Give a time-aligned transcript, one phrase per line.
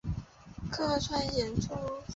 [0.71, 1.75] 客串演出